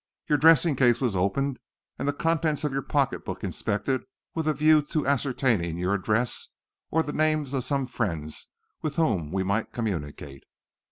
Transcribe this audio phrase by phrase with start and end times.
[0.27, 1.59] Your dressing case was opened
[1.99, 4.01] and the contents of your pocket book inspected
[4.33, 6.47] with a view to ascertaining your address,
[6.89, 8.47] or the names of some friends
[8.81, 10.43] with whom we might communicate."